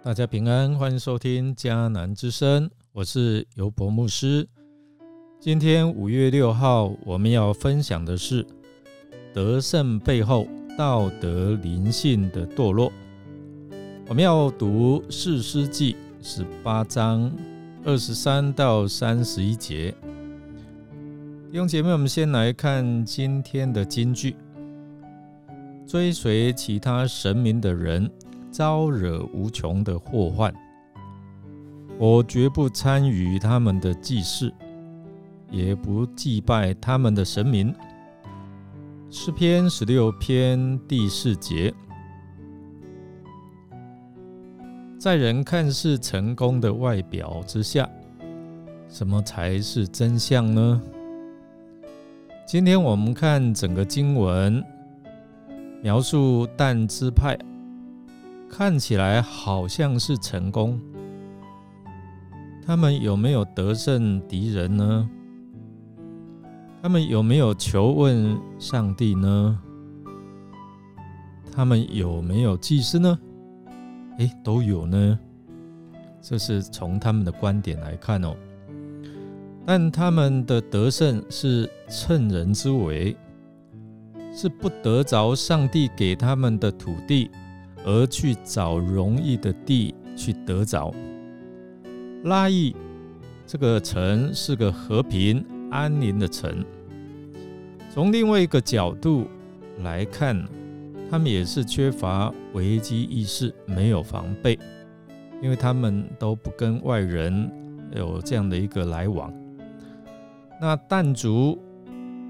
[0.00, 4.48] 大家平安，欢迎收听迦南之声，我是尤博牧师。
[5.40, 8.46] 今天五月六号，我们要分享的是
[9.34, 10.46] 得胜背后
[10.78, 12.92] 道德灵性的堕落。
[14.06, 17.30] 我们要读四诗记十八章
[17.84, 19.92] 二十三到三十一节。
[21.50, 24.36] 弟兄姐妹，我们先来看今天的金句：
[25.84, 28.08] 追随其他神明的人。
[28.58, 30.52] 招惹无穷的祸患，
[31.96, 34.52] 我绝不参与他们的祭祀，
[35.48, 37.72] 也不祭拜他们的神明。
[39.10, 41.72] 诗篇十六篇第四节，
[44.98, 47.88] 在人看似成功的外表之下，
[48.88, 50.82] 什么才是真相呢？
[52.44, 54.60] 今天我们看整个经文，
[55.80, 57.38] 描述但支派。
[58.50, 60.80] 看起来好像是成功，
[62.66, 65.08] 他们有没有得胜敌人呢？
[66.82, 69.58] 他们有没有求问上帝呢？
[71.52, 73.18] 他们有没有祭司呢？
[74.18, 75.18] 诶，都有呢。
[76.20, 78.34] 这是从他们的观点来看哦。
[79.64, 83.16] 但他们的得胜是趁人之危，
[84.32, 87.30] 是不得着上帝给他们的土地。
[87.88, 90.92] 而去找容易的地去得着。
[92.24, 92.76] 拉邑
[93.46, 96.62] 这个城是个和平安宁的城。
[97.90, 99.26] 从另外一个角度
[99.78, 100.46] 来看，
[101.10, 104.58] 他们也是缺乏危机意识，没有防备，
[105.40, 107.50] 因为他们都不跟外人
[107.96, 109.32] 有这样的一个来往。
[110.60, 111.58] 那但族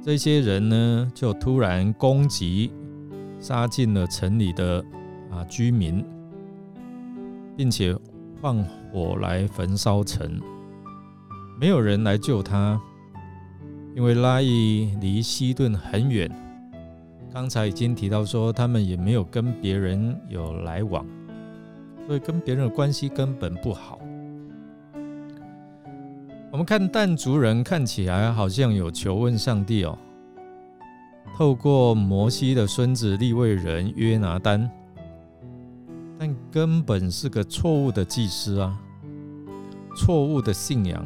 [0.00, 2.70] 这些人呢，就突然攻击，
[3.40, 4.84] 杀进了城里的。
[5.30, 5.44] 啊！
[5.48, 6.04] 居民，
[7.56, 7.96] 并且
[8.40, 10.40] 放火来焚烧城，
[11.60, 12.80] 没有人来救他，
[13.94, 16.30] 因为拉伊离西顿很远。
[17.32, 21.06] 刚才已经提到说，他们也没有跟别人有来往，
[22.06, 24.00] 所以跟别人的关系根本不好。
[26.50, 29.96] 我们看但族人看起来好像有求问上帝哦，
[31.36, 34.68] 透过摩西的孙子立位人约拿丹。
[36.22, 38.78] 但根本是个错误的祭司啊，
[39.96, 41.02] 错误的信仰。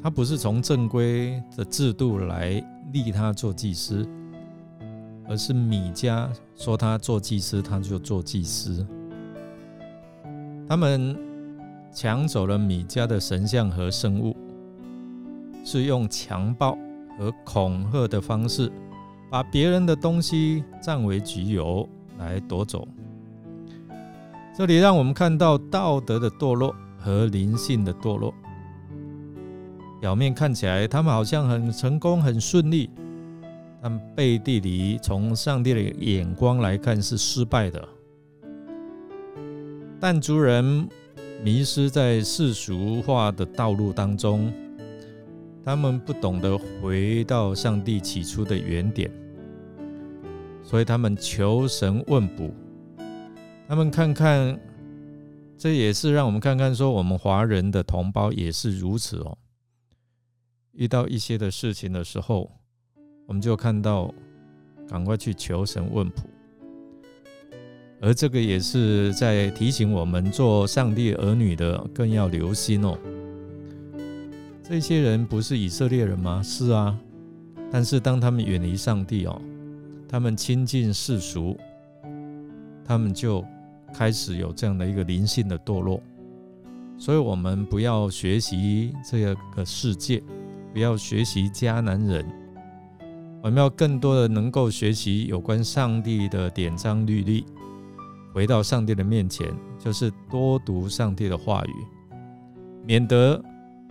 [0.00, 4.08] 他不是从正规的制度来立他做祭司，
[5.26, 8.86] 而是米迦说他做祭司，他就做祭司。
[10.68, 11.18] 他们
[11.92, 14.36] 抢走了米迦的神像和圣物，
[15.64, 16.78] 是用强暴
[17.18, 18.70] 和恐吓的方式，
[19.28, 22.86] 把别人的东西占为己有来夺走。
[24.56, 28.32] 这里让我们看到道德的堕落和灵性的堕落。
[30.00, 32.88] 表面看起来，他们好像很成功、很顺利，
[33.82, 37.88] 但背地里，从上帝的眼光来看是失败的。
[39.98, 40.88] 但族人
[41.42, 44.52] 迷失在世俗化的道路当中，
[45.64, 49.10] 他们不懂得回到上帝起初的原点，
[50.62, 52.54] 所以他们求神问卜。
[53.66, 54.60] 他们看看，
[55.56, 59.38] 这也是让我们看看，说我们华人的同胞也是如此哦。
[60.72, 62.50] 遇到一些的事情的时候，
[63.26, 64.12] 我们就看到
[64.86, 66.22] 赶快去求神问卜，
[68.02, 72.98] 而这个也是在提醒我们做上帝儿女的更要留心哦。
[74.62, 76.42] 这些人不是以色列人吗？
[76.42, 76.98] 是啊，
[77.72, 79.40] 但是当他们远离上帝哦，
[80.06, 81.58] 他们亲近世俗，
[82.84, 83.42] 他们就。
[83.94, 86.02] 开始有这样的一个灵性的堕落，
[86.98, 90.20] 所以我们不要学习这个世界，
[90.72, 92.26] 不要学习迦南人，
[93.40, 97.46] 我们要更多的能够学习有关上帝的典章律例，
[98.32, 99.48] 回到上帝的面前，
[99.78, 101.74] 就是多读上帝的话语，
[102.84, 103.40] 免得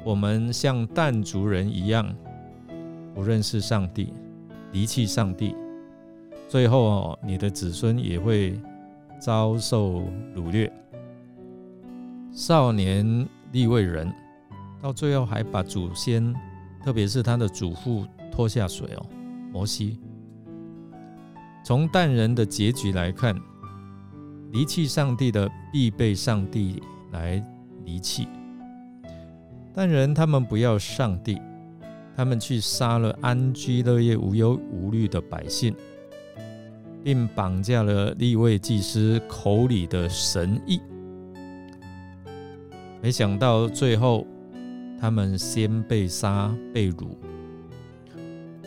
[0.03, 2.13] 我们像但族人一样
[3.15, 4.11] 不认识上帝，
[4.73, 5.55] 离弃上帝，
[6.49, 8.59] 最后哦，你的子孙也会。
[9.23, 10.03] 遭受
[10.35, 10.69] 掳掠，
[12.33, 14.13] 少年立位人，
[14.81, 16.35] 到最后还把祖先，
[16.83, 19.05] 特别是他的祖父拖下水哦。
[19.49, 19.97] 摩西
[21.63, 23.33] 从淡人的结局来看，
[24.51, 26.83] 离弃上帝的必被上帝
[27.13, 27.41] 来
[27.85, 28.27] 离弃。
[29.73, 31.41] 但人他们不要上帝，
[32.13, 35.73] 他们去杀了安居乐业、无忧无虑的百姓。
[37.03, 40.81] 并绑架了立位祭司口里的神意。
[43.01, 44.25] 没想到最后，
[44.99, 47.07] 他们先被杀被掳。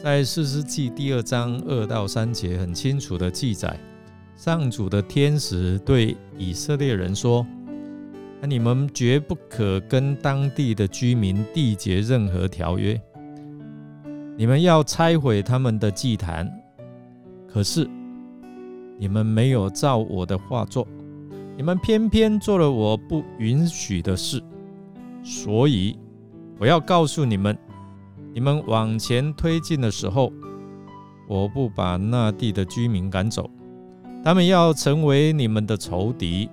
[0.03, 3.81] 在四世纪第二章二到三节很清楚的记载，
[4.37, 7.45] 上主的天使对以色列人说
[8.41, 13.01] ：“那你们绝不可跟当地的居民缔结任何条约，
[14.37, 16.47] 你们要拆毁他们的祭坛。
[17.49, 17.89] 可是
[18.99, 20.87] 你们没有照我的话做。”
[21.59, 24.43] 你们偏偏做了我不允许的事，
[25.23, 25.99] 所以
[26.59, 27.57] 我要告诉你们：
[28.35, 30.31] 你们往前推进的时候，
[31.27, 33.49] 我不把那地的居民赶走，
[34.23, 36.51] 他们要成为你们的仇敌，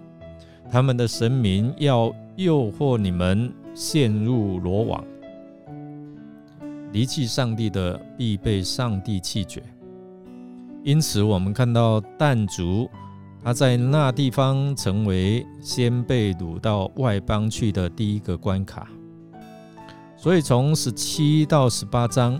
[0.71, 5.03] 他们的神明要诱惑你们陷入罗网，
[6.93, 9.61] 离弃上帝的必被上帝弃绝。
[10.83, 12.89] 因此，我们看到但族。
[13.45, 18.87] 他在那地方成为先被掳到外邦去的第一个关卡，
[20.15, 22.39] 所以从十七到十八章，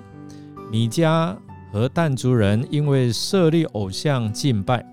[0.72, 1.36] 米迦
[1.74, 4.86] 和但族人因为设立偶像敬拜，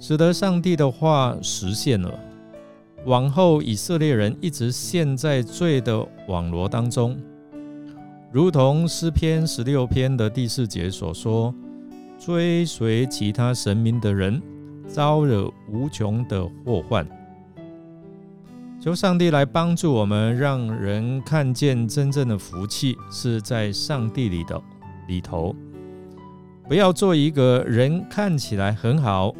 [0.00, 2.18] 使得上帝的话实现了。
[3.04, 7.14] 往后以色列人一直陷在罪的网罗当中，
[8.32, 11.54] 如同诗篇十六篇的第四节所说
[12.18, 14.42] ：“追随其他神明的人。”
[14.90, 17.06] 招惹无穷的祸患，
[18.80, 24.58] 求上帝来帮助我们，让人看见真正的福气是在上帝里的
[25.06, 25.54] 里头。
[26.66, 29.34] 不要做一个人看起来很好，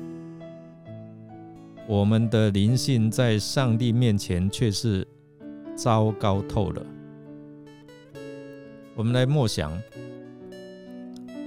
[1.87, 5.09] 我们的灵性在上帝面前却是
[5.75, 6.87] 糟糕透了。
[8.95, 9.73] 我们来默想，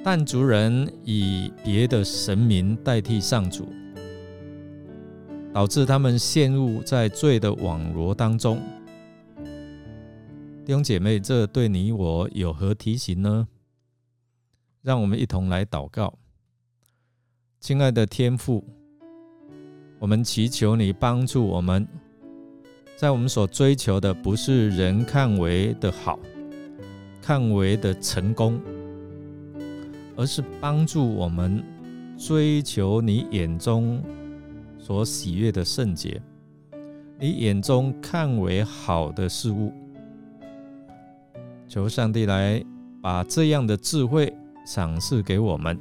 [0.04, 3.68] 但族人以别的神明代替上主。
[5.54, 8.62] 导致他们陷入在罪的网罗当中。
[10.66, 13.48] 弟兄姐妹，这对你我有何提醒呢？
[14.82, 16.18] 让我们一同来祷告。
[17.60, 18.64] 亲爱的天父，
[20.00, 21.86] 我们祈求你帮助我们，
[22.96, 26.18] 在我们所追求的不是人看为的好、
[27.22, 28.62] 看为的成功，
[30.16, 31.64] 而是帮助我们
[32.18, 34.02] 追求你眼中。
[34.78, 36.20] 所喜悦的圣洁，
[37.20, 39.72] 你眼中看为好的事物，
[41.68, 42.66] 求上帝来
[43.00, 44.34] 把这样的智慧
[44.66, 45.80] 赏赐给我们，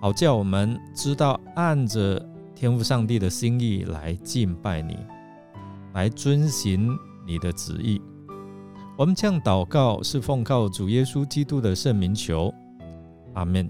[0.00, 2.20] 好叫我们知道按着
[2.52, 4.96] 天父上帝的心意来敬拜你，
[5.94, 8.02] 来遵行你的旨意。
[8.98, 12.52] 我们这样祷告，是奉靠主耶稣基督的圣名求，
[13.34, 13.68] 阿门。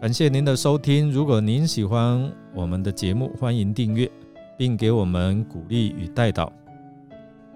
[0.00, 1.10] 感谢您的收听。
[1.10, 4.10] 如果您喜欢我们的节目，欢迎订阅，
[4.58, 6.52] 并给我们鼓励与带导。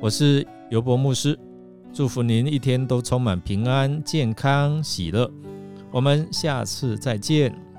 [0.00, 1.38] 我是尤博牧师，
[1.92, 5.30] 祝福您一天都充满平安、健康、喜乐。
[5.90, 7.69] 我们下次再见。